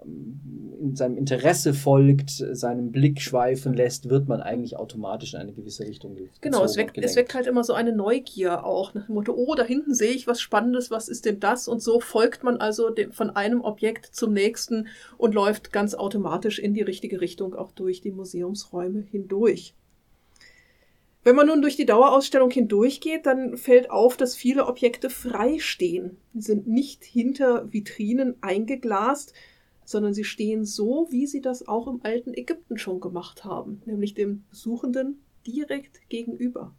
[0.93, 6.15] seinem Interesse folgt, seinem Blick schweifen lässt, wird man eigentlich automatisch in eine gewisse Richtung
[6.15, 6.39] gezogen.
[6.41, 9.55] Genau, es weckt, es weckt halt immer so eine Neugier auch nach dem Motto, oh,
[9.55, 11.67] da hinten sehe ich was Spannendes, was ist denn das?
[11.67, 16.59] Und so folgt man also dem, von einem Objekt zum nächsten und läuft ganz automatisch
[16.59, 19.75] in die richtige Richtung auch durch die Museumsräume hindurch.
[21.23, 26.17] Wenn man nun durch die Dauerausstellung hindurchgeht, dann fällt auf, dass viele Objekte frei stehen.
[26.33, 29.33] Sie sind nicht hinter Vitrinen eingeglast,
[29.85, 34.13] sondern sie stehen so, wie sie das auch im alten Ägypten schon gemacht haben, nämlich
[34.13, 36.73] dem Besuchenden direkt gegenüber.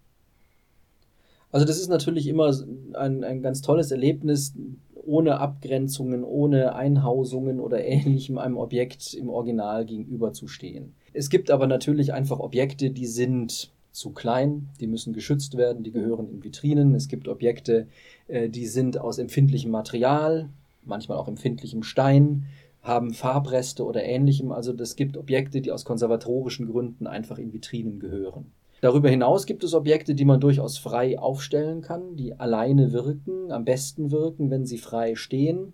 [1.51, 2.53] Also das ist natürlich immer
[2.95, 4.55] ein, ein ganz tolles Erlebnis,
[4.95, 10.95] ohne Abgrenzungen, ohne Einhausungen oder ähnlichem einem Objekt im Original gegenüberzustehen.
[11.13, 15.93] Es gibt aber natürlich einfach Objekte, die sind zu klein, die müssen geschützt werden, die
[15.93, 16.95] gehören in Vitrinen.
[16.95, 17.87] Es gibt Objekte,
[18.27, 20.51] äh, die sind aus empfindlichem Material,
[20.85, 22.47] manchmal auch empfindlichem Stein,
[22.83, 24.53] haben Farbreste oder ähnlichem.
[24.53, 28.53] Also es gibt Objekte, die aus konservatorischen Gründen einfach in Vitrinen gehören.
[28.81, 33.65] Darüber hinaus gibt es Objekte, die man durchaus frei aufstellen kann, die alleine wirken, am
[33.65, 35.73] besten wirken, wenn sie frei stehen.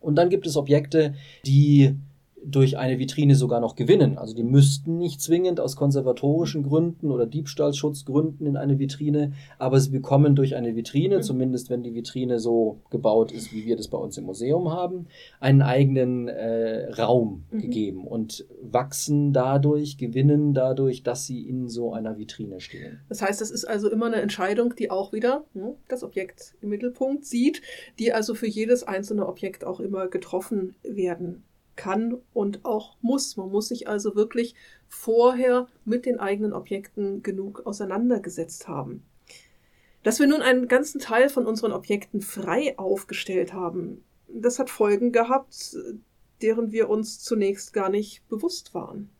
[0.00, 1.14] Und dann gibt es Objekte,
[1.46, 1.96] die
[2.46, 4.18] durch eine Vitrine sogar noch gewinnen.
[4.18, 9.90] Also die müssten nicht zwingend aus konservatorischen Gründen oder Diebstahlschutzgründen in eine Vitrine, aber sie
[9.90, 11.22] bekommen durch eine Vitrine, mhm.
[11.22, 15.06] zumindest wenn die Vitrine so gebaut ist, wie wir das bei uns im Museum haben,
[15.40, 17.60] einen eigenen äh, Raum mhm.
[17.60, 23.00] gegeben und wachsen dadurch, gewinnen dadurch, dass sie in so einer Vitrine stehen.
[23.08, 26.68] Das heißt, das ist also immer eine Entscheidung, die auch wieder ne, das Objekt im
[26.70, 27.62] Mittelpunkt sieht,
[27.98, 31.42] die also für jedes einzelne Objekt auch immer getroffen werden
[31.76, 33.36] kann und auch muss.
[33.36, 34.54] Man muss sich also wirklich
[34.88, 39.04] vorher mit den eigenen Objekten genug auseinandergesetzt haben.
[40.02, 45.12] Dass wir nun einen ganzen Teil von unseren Objekten frei aufgestellt haben, das hat Folgen
[45.12, 45.76] gehabt,
[46.42, 49.10] deren wir uns zunächst gar nicht bewusst waren.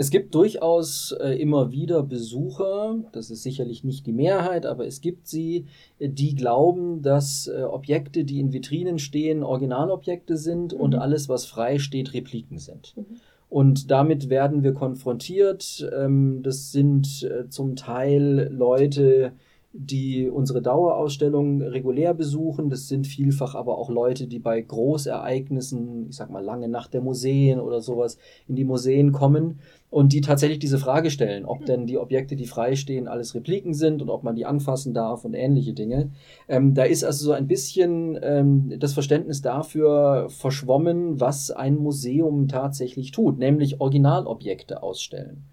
[0.00, 5.02] Es gibt durchaus äh, immer wieder Besucher, das ist sicherlich nicht die Mehrheit, aber es
[5.02, 5.66] gibt sie,
[5.98, 10.80] äh, die glauben, dass äh, Objekte, die in Vitrinen stehen, Originalobjekte sind mhm.
[10.80, 12.96] und alles, was frei steht, Repliken sind.
[12.96, 13.20] Mhm.
[13.50, 15.86] Und damit werden wir konfrontiert.
[15.94, 19.32] Ähm, das sind äh, zum Teil Leute,
[19.72, 22.70] die unsere Dauerausstellung regulär besuchen.
[22.70, 27.02] Das sind vielfach aber auch Leute, die bei Großereignissen, ich sag mal lange Nacht der
[27.02, 31.86] Museen oder sowas, in die Museen kommen und die tatsächlich diese Frage stellen, ob denn
[31.86, 35.72] die Objekte, die freistehen, alles Repliken sind und ob man die anfassen darf und ähnliche
[35.72, 36.10] Dinge.
[36.48, 42.48] Ähm, da ist also so ein bisschen ähm, das Verständnis dafür verschwommen, was ein Museum
[42.48, 45.44] tatsächlich tut, nämlich Originalobjekte ausstellen.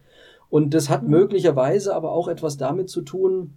[0.49, 1.11] Und das hat mhm.
[1.11, 3.53] möglicherweise aber auch etwas damit zu tun,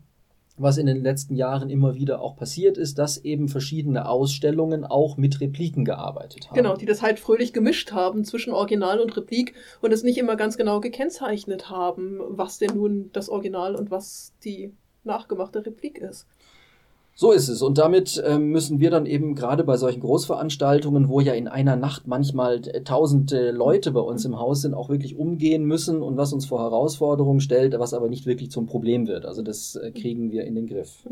[0.61, 5.17] was in den letzten Jahren immer wieder auch passiert ist, dass eben verschiedene Ausstellungen auch
[5.17, 6.57] mit Repliken gearbeitet haben.
[6.57, 10.37] Genau, die das halt fröhlich gemischt haben zwischen Original und Replik und es nicht immer
[10.37, 14.73] ganz genau gekennzeichnet haben, was denn nun das Original und was die
[15.05, 16.27] nachgemachte Replik ist.
[17.21, 17.61] So ist es.
[17.61, 21.77] Und damit ähm, müssen wir dann eben gerade bei solchen Großveranstaltungen, wo ja in einer
[21.77, 26.17] Nacht manchmal äh, tausende Leute bei uns im Haus sind, auch wirklich umgehen müssen und
[26.17, 29.27] was uns vor Herausforderungen stellt, was aber nicht wirklich zum Problem wird.
[29.27, 31.05] Also das äh, kriegen wir in den Griff.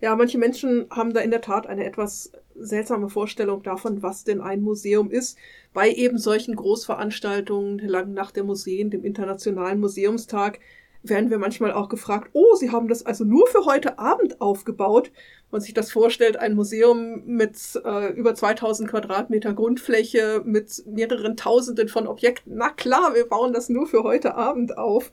[0.00, 4.40] Ja, manche Menschen haben da in der Tat eine etwas seltsame Vorstellung davon, was denn
[4.40, 5.36] ein Museum ist.
[5.74, 10.58] Bei eben solchen Großveranstaltungen, der langen Nacht der Museen, dem Internationalen Museumstag,
[11.02, 15.10] werden wir manchmal auch gefragt, oh, Sie haben das also nur für heute Abend aufgebaut.
[15.50, 21.88] Man sich das vorstellt, ein Museum mit äh, über 2000 Quadratmeter Grundfläche, mit mehreren Tausenden
[21.88, 22.56] von Objekten.
[22.56, 25.10] Na klar, wir bauen das nur für heute Abend auf.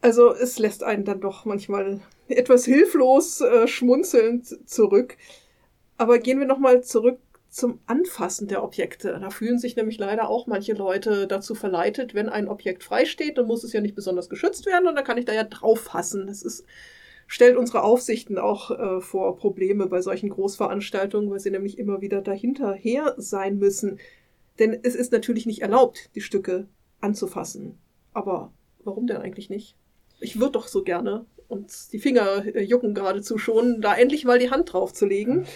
[0.00, 5.16] Also es lässt einen dann doch manchmal etwas hilflos äh, schmunzelnd zurück.
[5.96, 7.18] Aber gehen wir nochmal zurück
[7.48, 9.18] zum Anfassen der Objekte.
[9.20, 13.38] Da fühlen sich nämlich leider auch manche Leute dazu verleitet, wenn ein Objekt frei steht,
[13.38, 15.80] dann muss es ja nicht besonders geschützt werden und dann kann ich da ja drauf
[15.80, 16.26] fassen.
[16.26, 16.64] Das ist,
[17.26, 22.20] stellt unsere Aufsichten auch äh, vor Probleme bei solchen Großveranstaltungen, weil sie nämlich immer wieder
[22.20, 23.98] dahinterher sein müssen.
[24.58, 26.68] Denn es ist natürlich nicht erlaubt, die Stücke
[27.00, 27.78] anzufassen.
[28.12, 28.52] Aber
[28.84, 29.76] warum denn eigentlich nicht?
[30.20, 34.38] Ich würde doch so gerne und die Finger äh, jucken geradezu schon, da endlich mal
[34.38, 35.46] die Hand drauf zu legen.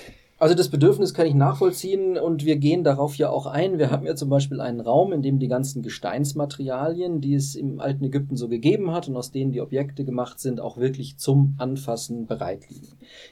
[0.42, 3.78] Also das Bedürfnis kann ich nachvollziehen und wir gehen darauf ja auch ein.
[3.78, 7.78] Wir haben ja zum Beispiel einen Raum, in dem die ganzen Gesteinsmaterialien, die es im
[7.78, 11.54] alten Ägypten so gegeben hat und aus denen die Objekte gemacht sind, auch wirklich zum
[11.58, 12.88] Anfassen bereit liegen.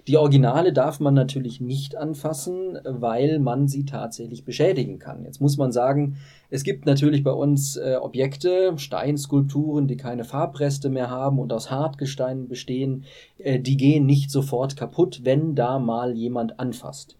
[0.07, 5.25] Die Originale darf man natürlich nicht anfassen, weil man sie tatsächlich beschädigen kann.
[5.25, 6.17] Jetzt muss man sagen,
[6.51, 11.71] es gibt natürlich bei uns äh, Objekte, Steinskulpturen, die keine Farbreste mehr haben und aus
[11.71, 13.05] Hartgestein bestehen.
[13.39, 17.17] Äh, die gehen nicht sofort kaputt, wenn da mal jemand anfasst.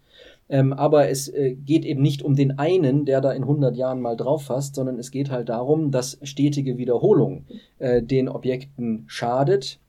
[0.49, 4.01] Ähm, aber es äh, geht eben nicht um den einen, der da in 100 Jahren
[4.01, 7.45] mal drauf fasst, sondern es geht halt darum, dass stetige Wiederholung
[7.79, 9.79] äh, den Objekten schadet,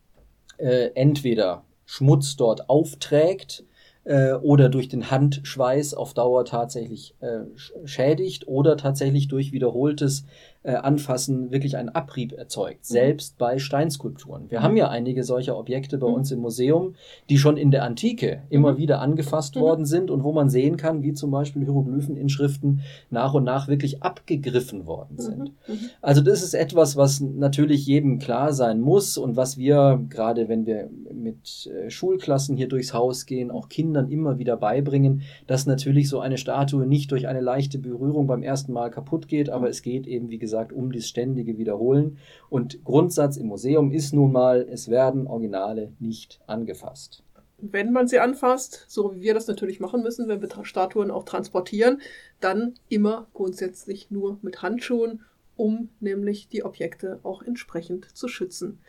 [0.58, 3.64] äh, entweder Schmutz dort aufträgt,
[4.04, 7.40] äh, oder durch den Handschweiß auf Dauer tatsächlich äh,
[7.84, 10.24] schädigt oder tatsächlich durch wiederholtes
[10.64, 12.92] äh, Anfassen wirklich einen Abrieb erzeugt, mhm.
[12.92, 14.50] selbst bei Steinskulpturen.
[14.50, 14.62] Wir mhm.
[14.62, 16.14] haben ja einige solcher Objekte bei mhm.
[16.14, 16.94] uns im Museum,
[17.28, 18.76] die schon in der Antike immer mhm.
[18.78, 19.60] wieder angefasst mhm.
[19.60, 24.02] worden sind und wo man sehen kann, wie zum Beispiel Hieroglypheninschriften nach und nach wirklich
[24.02, 25.52] abgegriffen worden sind.
[25.66, 25.78] Mhm.
[26.00, 30.66] Also das ist etwas, was natürlich jedem klar sein muss und was wir, gerade wenn
[30.66, 36.08] wir mit äh, Schulklassen hier durchs Haus gehen, auch Kindern immer wieder beibringen, dass natürlich
[36.08, 39.82] so eine Statue nicht durch eine leichte Berührung beim ersten Mal kaputt geht, aber es
[39.82, 42.18] geht eben, wie gesagt, um das ständige Wiederholen.
[42.48, 47.22] Und Grundsatz im Museum ist nun mal, es werden Originale nicht angefasst.
[47.58, 51.24] Wenn man sie anfasst, so wie wir das natürlich machen müssen, wenn wir Statuen auch
[51.24, 52.00] transportieren,
[52.40, 55.20] dann immer grundsätzlich nur mit Handschuhen,
[55.56, 58.80] um nämlich die Objekte auch entsprechend zu schützen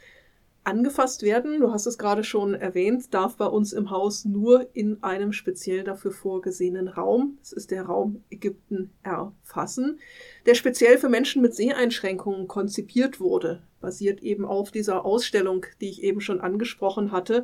[0.63, 5.03] angefasst werden, du hast es gerade schon erwähnt, darf bei uns im Haus nur in
[5.03, 9.99] einem speziell dafür vorgesehenen Raum, das ist der Raum Ägypten, erfassen,
[10.45, 16.03] der speziell für Menschen mit Seheinschränkungen konzipiert wurde, basiert eben auf dieser Ausstellung, die ich
[16.03, 17.43] eben schon angesprochen hatte.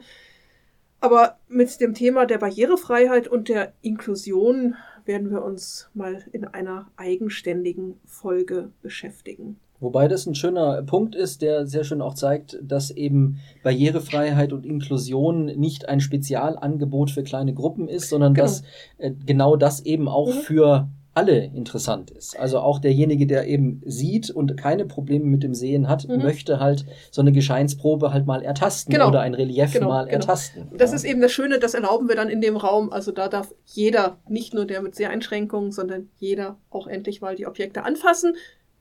[1.01, 6.91] Aber mit dem Thema der Barrierefreiheit und der Inklusion werden wir uns mal in einer
[6.97, 9.59] eigenständigen Folge beschäftigen.
[9.79, 14.65] Wobei das ein schöner Punkt ist, der sehr schön auch zeigt, dass eben Barrierefreiheit und
[14.65, 18.45] Inklusion nicht ein Spezialangebot für kleine Gruppen ist, sondern genau.
[18.45, 18.63] dass
[18.97, 20.39] äh, genau das eben auch mhm.
[20.39, 22.39] für alle interessant ist.
[22.39, 26.19] Also auch derjenige, der eben sieht und keine Probleme mit dem Sehen hat, mhm.
[26.19, 29.09] möchte halt so eine Gescheinsprobe halt mal ertasten genau.
[29.09, 30.15] oder ein Relief genau, mal genau.
[30.15, 30.67] ertasten.
[30.77, 30.97] Das ja.
[30.97, 32.91] ist eben das Schöne, das erlauben wir dann in dem Raum.
[32.91, 37.47] Also da darf jeder, nicht nur der mit Seheinschränkungen, sondern jeder auch endlich mal die
[37.47, 38.35] Objekte anfassen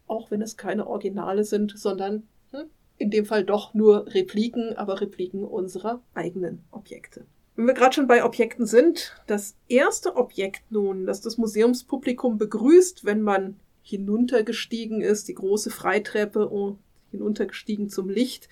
[0.09, 2.65] auch wenn es keine Originale sind, sondern hm,
[2.97, 7.27] in dem Fall doch nur Repliken, aber Repliken unserer eigenen Objekte.
[7.57, 13.05] Wenn wir gerade schon bei Objekten sind, das erste Objekt nun, das das Museumspublikum begrüßt,
[13.05, 16.79] wenn man hinuntergestiegen ist, die große Freitreppe und
[17.11, 18.49] hinuntergestiegen zum Licht,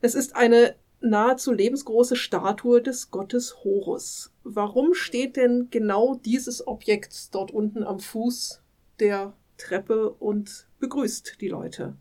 [0.00, 4.32] es ist eine nahezu lebensgroße Statue des Gottes Horus.
[4.44, 8.62] Warum steht denn genau dieses Objekt dort unten am Fuß
[8.98, 11.94] der Treppe und begrüßt die Leute.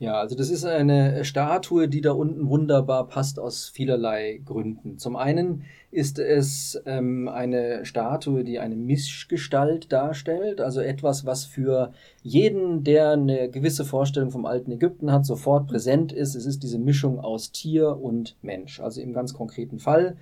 [0.00, 4.96] Ja, also das ist eine Statue, die da unten wunderbar passt aus vielerlei Gründen.
[4.96, 11.92] Zum einen ist es ähm, eine Statue, die eine Mischgestalt darstellt, also etwas, was für
[12.22, 16.36] jeden, der eine gewisse Vorstellung vom alten Ägypten hat, sofort präsent ist.
[16.36, 18.78] Es ist diese Mischung aus Tier und Mensch.
[18.80, 20.16] Also im ganz konkreten Fall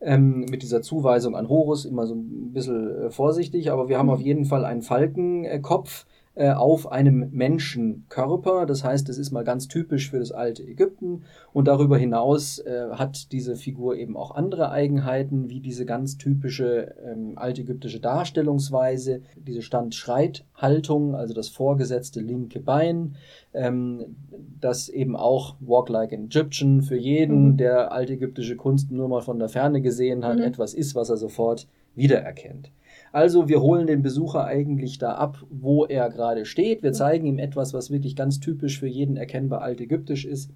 [0.00, 4.10] ähm, mit dieser Zuweisung an Horus immer so ein bisschen äh, vorsichtig, aber wir haben
[4.10, 8.64] auf jeden Fall einen Falkenkopf auf einem Menschenkörper.
[8.64, 11.24] Das heißt, es ist mal ganz typisch für das alte Ägypten.
[11.52, 16.94] Und darüber hinaus äh, hat diese Figur eben auch andere Eigenheiten, wie diese ganz typische
[17.04, 23.16] ähm, altägyptische Darstellungsweise, diese Stand-Schreit-Haltung, also das vorgesetzte linke Bein,
[23.52, 24.16] ähm,
[24.60, 27.56] das eben auch Walk Like an Egyptian für jeden, mhm.
[27.56, 30.44] der altägyptische Kunst nur mal von der Ferne gesehen hat, mhm.
[30.44, 31.66] etwas ist, was er sofort
[31.96, 32.70] wiedererkennt.
[33.12, 36.82] Also wir holen den Besucher eigentlich da ab, wo er gerade steht.
[36.82, 40.50] Wir zeigen ihm etwas, was wirklich ganz typisch für jeden erkennbar altägyptisch ist.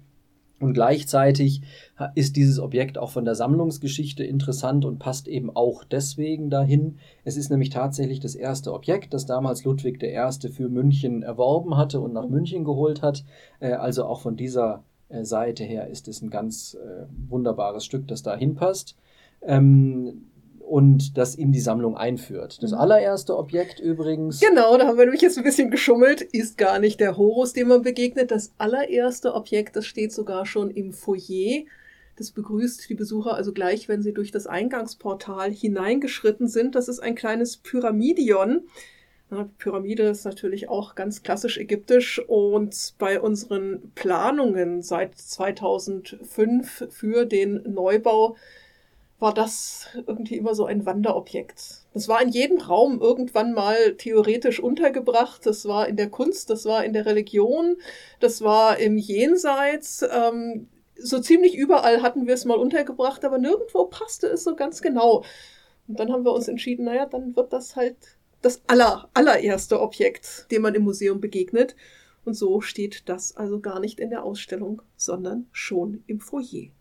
[0.61, 1.61] Und gleichzeitig
[2.15, 6.97] ist dieses Objekt auch von der Sammlungsgeschichte interessant und passt eben auch deswegen dahin.
[7.25, 10.49] Es ist nämlich tatsächlich das erste Objekt, das damals Ludwig I.
[10.49, 13.25] für München erworben hatte und nach München geholt hat.
[13.59, 18.07] Äh, also auch von dieser äh, Seite her ist es ein ganz äh, wunderbares Stück,
[18.07, 18.95] das da hinpasst.
[19.41, 20.27] Ähm,
[20.65, 22.61] und das in die Sammlung einführt.
[22.61, 22.77] Das mhm.
[22.77, 24.39] allererste Objekt übrigens.
[24.39, 27.69] Genau, da haben wir nämlich jetzt ein bisschen geschummelt, ist gar nicht der Horus, dem
[27.69, 28.31] man begegnet.
[28.31, 31.63] Das allererste Objekt, das steht sogar schon im Foyer.
[32.17, 36.75] Das begrüßt die Besucher also gleich, wenn sie durch das Eingangsportal hineingeschritten sind.
[36.75, 38.61] Das ist ein kleines Pyramidion.
[39.57, 47.63] Pyramide ist natürlich auch ganz klassisch ägyptisch und bei unseren Planungen seit 2005 für den
[47.73, 48.37] Neubau
[49.19, 51.85] war das irgendwie immer so ein Wanderobjekt.
[51.93, 55.45] Das war in jedem Raum irgendwann mal theoretisch untergebracht.
[55.45, 57.77] Das war in der Kunst, das war in der Religion,
[58.19, 60.03] das war im Jenseits.
[60.11, 64.81] Ähm, so ziemlich überall hatten wir es mal untergebracht, aber nirgendwo passte es so ganz
[64.81, 65.23] genau.
[65.87, 67.95] Und dann haben wir uns entschieden, naja, dann wird das halt
[68.41, 71.75] das aller, allererste Objekt, dem man im Museum begegnet.
[72.25, 76.71] Und so steht das also gar nicht in der Ausstellung, sondern schon im Foyer.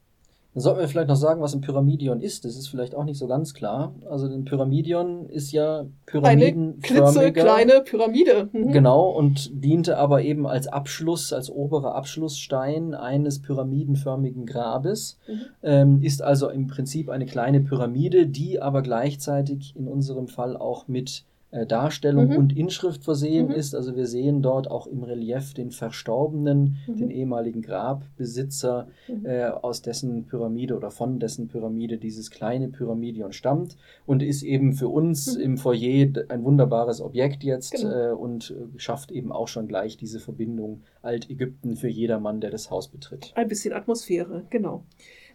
[0.54, 2.44] Dann sollten wir vielleicht noch sagen, was ein Pyramidion ist.
[2.44, 3.92] Das ist vielleicht auch nicht so ganz klar.
[4.08, 7.20] Also ein Pyramidion ist ja pyramidenförmiger.
[7.20, 8.48] Eine kleine Pyramide.
[8.52, 8.70] Mhm.
[8.70, 15.18] Genau, und diente aber eben als Abschluss, als oberer Abschlussstein eines pyramidenförmigen Grabes.
[15.26, 15.40] Mhm.
[15.64, 20.86] Ähm, ist also im Prinzip eine kleine Pyramide, die aber gleichzeitig in unserem Fall auch
[20.86, 21.24] mit
[21.66, 22.36] Darstellung mhm.
[22.36, 23.54] und Inschrift versehen mhm.
[23.54, 23.74] ist.
[23.74, 26.96] Also wir sehen dort auch im Relief den Verstorbenen, mhm.
[26.96, 29.26] den ehemaligen Grabbesitzer, mhm.
[29.26, 34.72] äh, aus dessen Pyramide oder von dessen Pyramide dieses kleine Pyramidion stammt und ist eben
[34.72, 35.42] für uns mhm.
[35.42, 38.10] im Foyer ein wunderbares Objekt jetzt genau.
[38.10, 42.70] äh, und äh, schafft eben auch schon gleich diese Verbindung Altägypten für jedermann, der das
[42.70, 43.32] Haus betritt.
[43.36, 44.84] Ein bisschen Atmosphäre, genau.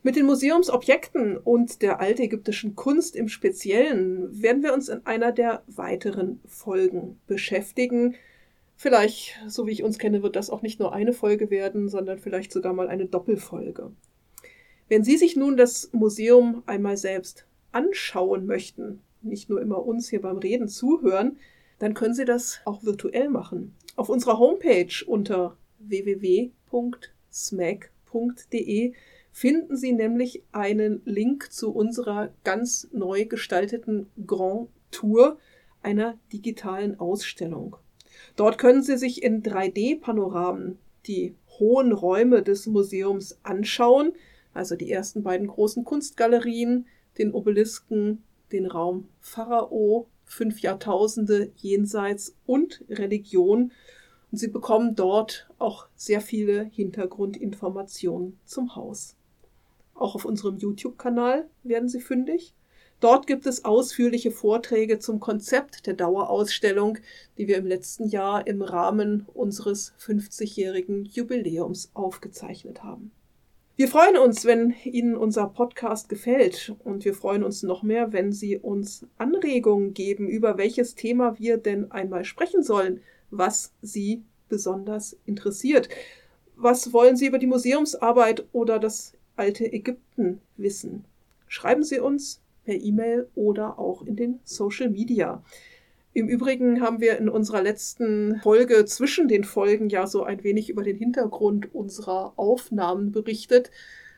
[0.01, 5.62] Mit den Museumsobjekten und der altägyptischen Kunst im Speziellen werden wir uns in einer der
[5.67, 8.15] weiteren Folgen beschäftigen.
[8.77, 12.17] Vielleicht, so wie ich uns kenne, wird das auch nicht nur eine Folge werden, sondern
[12.19, 13.91] vielleicht sogar mal eine Doppelfolge.
[14.88, 20.21] Wenn Sie sich nun das Museum einmal selbst anschauen möchten, nicht nur immer uns hier
[20.21, 21.38] beim Reden zuhören,
[21.77, 23.75] dann können Sie das auch virtuell machen.
[23.97, 26.53] Auf unserer Homepage unter www.smack.de
[29.39, 35.38] finden Sie nämlich einen Link zu unserer ganz neu gestalteten Grand Tour
[35.82, 37.78] einer digitalen Ausstellung.
[38.36, 44.11] Dort können Sie sich in 3D-Panoramen die hohen Räume des Museums anschauen,
[44.53, 46.86] also die ersten beiden großen Kunstgalerien,
[47.18, 53.72] den Obelisken, den Raum Pharao, fünf Jahrtausende jenseits und Religion.
[54.34, 59.16] Und Sie bekommen dort auch sehr viele Hintergrundinformationen zum Haus.
[60.00, 62.54] Auch auf unserem YouTube-Kanal werden Sie fündig.
[63.02, 67.00] Dort gibt es ausführliche Vorträge zum Konzept der Dauerausstellung,
[67.38, 73.12] die wir im letzten Jahr im Rahmen unseres 50-jährigen Jubiläums aufgezeichnet haben.
[73.76, 78.32] Wir freuen uns, wenn Ihnen unser Podcast gefällt und wir freuen uns noch mehr, wenn
[78.32, 85.18] Sie uns Anregungen geben, über welches Thema wir denn einmal sprechen sollen, was Sie besonders
[85.26, 85.89] interessiert.
[86.56, 91.05] Was wollen Sie über die Museumsarbeit oder das alte Ägypten wissen?
[91.47, 95.41] Schreiben Sie uns per E-Mail oder auch in den Social Media.
[96.13, 100.69] Im Übrigen haben wir in unserer letzten Folge zwischen den Folgen ja so ein wenig
[100.69, 103.71] über den Hintergrund unserer Aufnahmen berichtet.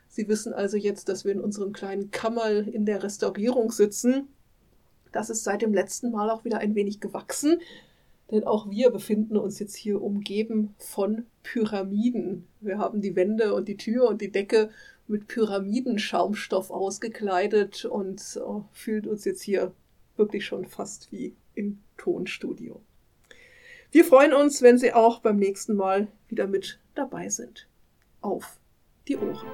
[0.07, 4.27] Sie wissen also jetzt, dass wir in unserem kleinen Kammerl in der Restaurierung sitzen.
[5.11, 7.61] Das ist seit dem letzten Mal auch wieder ein wenig gewachsen,
[8.31, 12.47] denn auch wir befinden uns jetzt hier umgeben von Pyramiden.
[12.61, 14.69] Wir haben die Wände und die Tür und die Decke
[15.11, 19.73] mit Pyramidenschaumstoff ausgekleidet und oh, fühlt uns jetzt hier
[20.17, 22.81] wirklich schon fast wie im Tonstudio.
[23.91, 27.67] Wir freuen uns, wenn Sie auch beim nächsten Mal wieder mit dabei sind.
[28.21, 28.57] Auf
[29.07, 29.51] die Ohren.